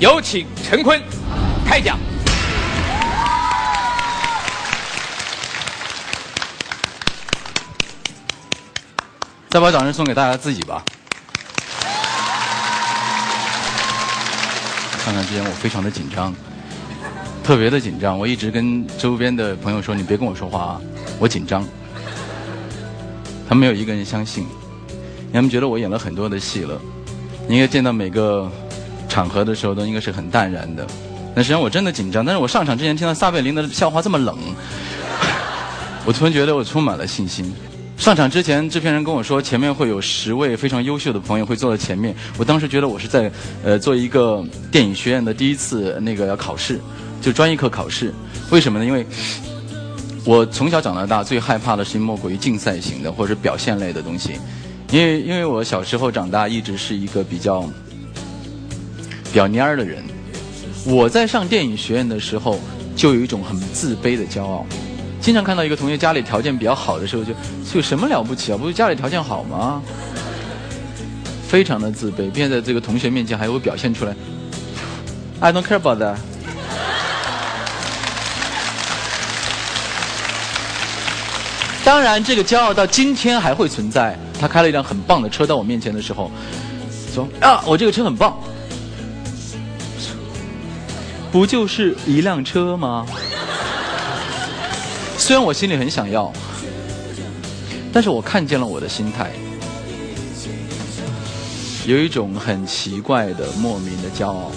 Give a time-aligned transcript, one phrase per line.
[0.00, 0.98] 有请陈坤
[1.66, 1.98] 开讲。
[9.50, 10.82] 再把掌声送给大家自己吧。
[15.04, 16.34] 上场之前我非常的紧张，
[17.44, 18.18] 特别的紧张。
[18.18, 20.80] 我一直跟周边的朋友说：“你别跟我说话啊，
[21.18, 21.62] 我紧张。”
[23.46, 24.46] 他没有一个人相信，
[25.30, 26.80] 他们觉得我演了很多的戏了。
[27.46, 28.50] 你应该见到每个
[29.10, 30.86] 场合的时候都应该是很淡然的。
[31.34, 34.38] 那实际上我真的紧张，但是我上场之前听到撒贝宁的笑话这么冷，
[36.06, 37.52] 我突然觉得我充满了信心。
[37.96, 42.14] 上场之前，制片人跟我说前面会有十位非常优秀的朋友会坐在前面。
[42.38, 43.30] 我当时觉得我是在
[43.62, 46.80] 呃做一个电影学院的第一次那个要考试，
[47.20, 48.14] 就专业课考试。
[48.48, 48.84] 为什么呢？
[48.86, 49.06] 因为
[50.24, 54.32] 我从小长到大最害怕的是莫过于竞赛型的或者表现类的东西。
[54.90, 57.68] 因为因为我小时候长大一直是一个比较
[59.30, 60.02] 比较蔫儿的人。
[60.84, 62.58] 我在上电影学院的时候
[62.96, 64.66] 就有一种很自卑的骄傲。
[65.20, 67.32] 经常看到一个同学家里条件比较好的时候，就
[67.74, 68.56] 有什么了不起啊？
[68.56, 69.82] 不是家里条件好吗？
[71.46, 74.14] 非常的自卑，并且在这个同学面前还会表现出来。
[75.40, 76.16] I don't care about that。
[81.84, 84.16] 当然，这个骄傲到今天还会存在。
[84.40, 86.30] 他开了一辆很棒的车到我面前的时候，
[87.12, 88.38] 说：“啊，我这个车很棒，
[91.30, 93.06] 不就是一辆车吗？”
[95.16, 96.32] 虽然我心里很想要，
[97.92, 99.30] 但是我看见了我的心态，
[101.86, 104.50] 有一种很奇怪的莫名的骄傲，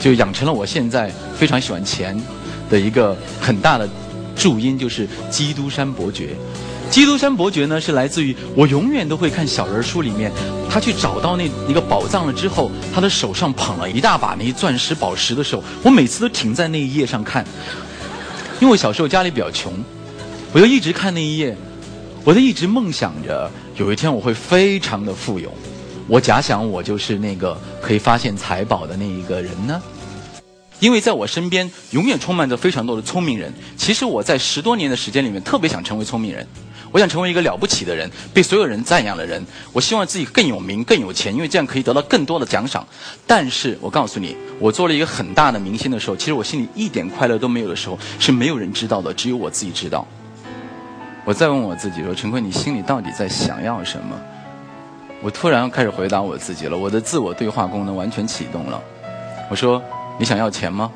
[0.00, 2.18] 就养成了我现在非常喜欢钱
[2.70, 3.88] 的一个很大的
[4.34, 6.26] 注音，就是《基督山伯爵》。
[6.90, 10.30] 《基督山伯爵》呢，是来自于我永远都会看小人书里面，
[10.70, 17.44] 他去找到那一个宝藏了之后，他的手上捧了一大把那钻石宝石的时候，我每次都停在那一页上看。
[18.60, 19.72] 因为我小时候家里比较穷，
[20.52, 21.56] 我就一直看那一页，
[22.22, 25.52] 我就一直梦想着有一天我会非常的富有。
[26.06, 29.82] 我假想我就是那个可以发现财宝的那一个人呢。
[30.80, 33.52] 因为在我身边永远充满着非常多的聪明人。
[33.76, 36.46] 其实我在十多年的时间里面特别想成为聪明人。
[36.94, 39.44] 我想成为一个了不起的人，被所有人赞扬的人。
[39.72, 42.86] 我希望自己更有名、更有钱，因为这样可以得到更多的奖赏。
[43.26, 50.06] 但是我告诉你，我做了一个很大的明星的时候，其实我心里一点快乐都没有的时候，是没有人知道的，只有我自己知道。
[51.24, 54.16] 我再问我自己说：“陈坤，你心里到底在想要什么？”
[55.20, 58.80] 我突然开始回答我自己了，我的自我对话功能完全启动了。
[59.50, 59.82] 我说
[60.16, 60.92] ：“你想要钱吗？”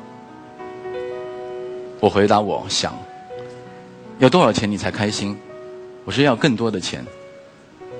[1.99, 2.97] 我回答：“我想
[4.19, 5.37] 要多少钱你才开心？”
[6.09, 7.05] 我是要更多的钱，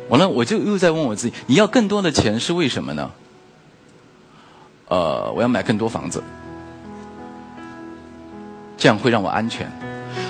[0.07, 3.11] 完了我就又在问我自己：你要更多的钱是为什么呢？
[4.87, 6.23] 呃，我要买更多房子，
[8.75, 9.71] 这样会让我安全。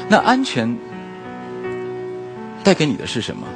[0.10, 0.78] 那安全
[2.66, 3.48] 带给你的是什么？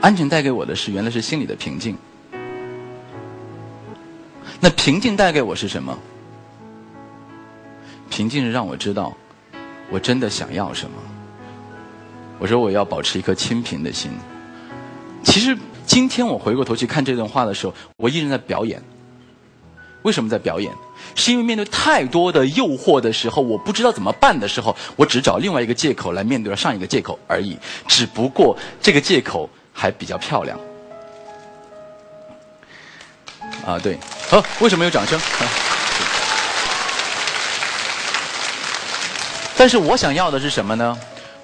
[0.00, 1.96] 安全带给我的是原来是心里的平静。
[4.60, 5.98] 那平静带给我是什么？
[8.08, 9.12] 平静是让我知道
[9.90, 10.96] 我真的想要什么。
[12.40, 14.10] 我说我要保持一颗清贫的心。
[15.22, 15.56] 其实
[15.86, 18.82] 今天我回过头去看这段话的时候，我依然在表演。
[20.02, 20.72] 为什么在表演？
[21.14, 27.58] 是因为面对太多的诱惑的时候，我不知道怎么办的时候，我只找另外一个借口来面对了上一个借口而已。
[27.86, 30.58] 只不过这个借口还比较漂亮。
[33.66, 33.98] 啊，对，
[34.30, 35.20] 好，为什么有掌声？
[39.58, 40.96] 但是我想要的是什么呢？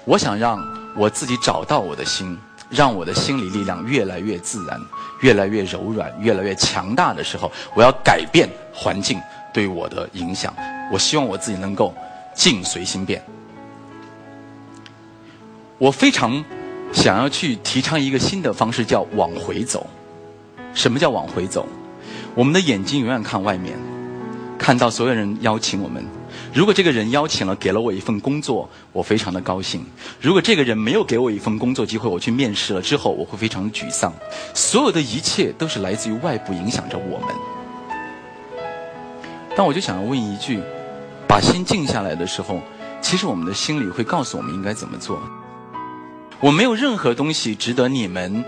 [0.03, 0.76] 我想让。
[0.97, 2.35] 我自己找到我的心，
[2.69, 4.81] 让我的心理力量越来越自然，
[5.21, 9.21] 越来越柔软，越来越强大的时候，我要改变环境
[9.53, 10.53] 对我的影响。
[10.91, 11.93] 我希望我自己能够
[12.33, 13.23] 境随心变。
[15.77, 16.43] 我非常
[16.91, 19.85] 想要去提倡一个新的方式，叫往回走。
[20.73, 21.67] 什么叫往回走？
[22.33, 23.77] 我们的眼睛永远看外面，
[24.57, 26.03] 看到所有人邀请我们。
[26.53, 29.81] 如果这个人邀请了，给了我一份工作，我非常的高兴；
[30.19, 34.11] 如果这个人没有给我一份工作机会，我去面试了之后，我会非常沮丧。
[34.53, 37.27] 所有的一切都是来自于外部影响着我们。
[39.55, 40.59] 但我就想要问一句：
[41.27, 42.61] 把心静下来的时候，
[43.01, 45.21] 其实我们的心里会告诉我们应该怎么做。
[46.39, 48.43] 我没有任何东西值得你们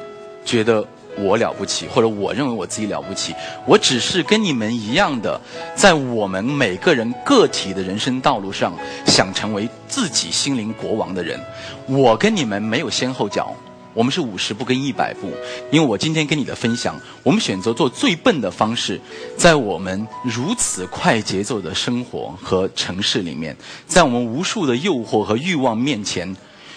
[0.46, 0.88] 觉得。
[1.18, 3.34] 我了不起，或者我认为我自己了不起，
[3.66, 5.40] 我只是跟你们一样的，
[5.76, 8.74] 在我们每个人个体的人生道路上，
[9.06, 11.40] 想成为自己心灵国王的人。
[11.88, 13.54] 我跟你们没有先后脚，
[13.94, 15.34] 我们是五十步跟一百步，
[15.72, 19.02] 因为我今天跟你的分享，我们选择做最笨的方式，
[19.36, 23.58] 在我们如此快节奏的生活和城市里面，
[23.88, 26.34] 在我们无数的诱惑和欲望面前，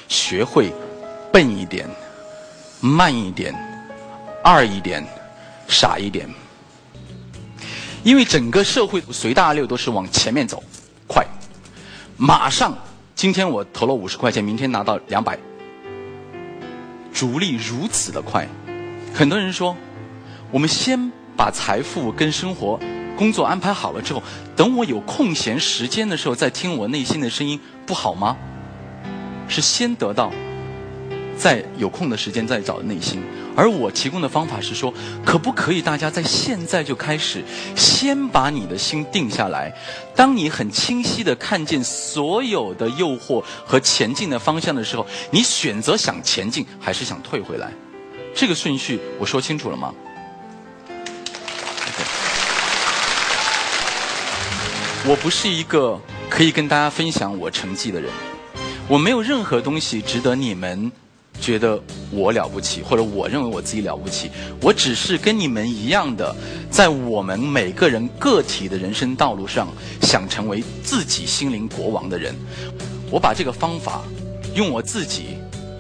[0.08, 0.72] 学会
[1.30, 1.88] 笨一点、
[2.80, 3.54] 慢一点、
[4.42, 5.04] 二一点、
[5.68, 6.28] 傻一点，
[8.02, 10.62] 因为整个社会随大流都是往前面走，
[11.06, 11.24] 快，
[12.16, 12.76] 马上，
[13.14, 15.38] 今天我投了五十块钱，明天拿到两百。
[17.12, 18.48] 逐利如此的快，
[19.14, 19.76] 很多人说，
[20.50, 22.80] 我们先把财富跟生活、
[23.16, 24.22] 工作安排好了之后，
[24.56, 28.36] 等我有空闲时间的时候再听我内心的声音，不好吗？
[29.46, 30.32] 是先得到。
[31.42, 33.20] 在有空的时间再找内心，
[33.56, 34.94] 而我提供的方法是说，
[35.24, 37.42] 可不可以大家在现在就开始，
[37.74, 39.74] 先把你的心定下来。
[40.14, 47.72] 当你很清晰的看见所有的诱惑和前进的方向的时候，你选择想前进还是想退回来？
[48.32, 49.92] 这个顺序我说清楚了吗？
[55.04, 56.00] 我不是一个
[56.30, 58.08] 可以跟大家分享我成绩的人，
[58.86, 60.92] 我没有任何东西值得你们。
[61.42, 61.78] 觉得
[62.12, 64.30] 我了不起，或者我认为我自己了不起，
[64.60, 66.34] 我只是跟你们一样的，
[66.70, 69.66] 在我们每个人个体的人生道路上，
[70.02, 72.32] 想成为自己心灵国王的人。
[73.10, 74.02] 我把这个方法，
[74.54, 75.36] 用我自己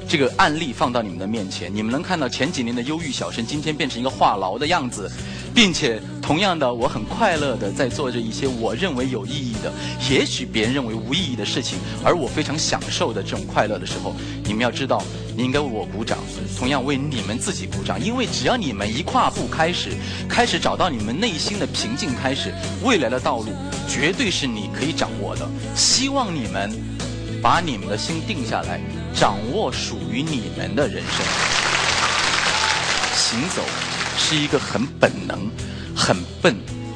[0.08, 5.08] 这个案例放到你们的面前，你们能看到前几年的忧郁小生，今天变成一个话痨的样子。
[5.54, 9.70] 并且，同样的，我很快乐的在做着一些我认为有意义的，
[10.10, 15.04] 也许别人认为无意义的事情，而我非常享受的这种快乐的时候，你们要知道，
[15.36, 16.18] 你应该为我鼓掌，
[16.58, 19.90] 同样为你们自己鼓掌，因为只要你们一跨步开始，
[20.28, 22.52] 开始找到你们内心的平静，开始
[22.82, 23.52] 未来的道路
[23.88, 25.48] 绝对是你可以掌握的。
[25.74, 26.70] 希望你们
[27.42, 28.80] 把你们的心定下来，
[29.14, 31.24] 掌握属于你们的人生，
[33.14, 33.62] 行走。
[34.18, 35.50] 是一个很本能、
[35.96, 36.54] 很笨，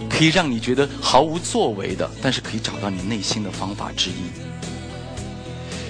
[0.09, 4.31] 可以让你觉得毫无作为的，但是可以找到你内心的方法之一。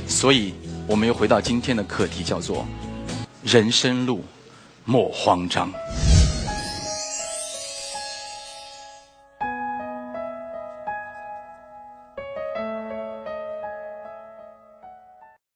[0.08, 0.54] 所以，
[0.88, 2.64] 我们又回到今天的课题，叫做
[3.42, 4.22] “人生路
[4.84, 5.68] 莫慌张”。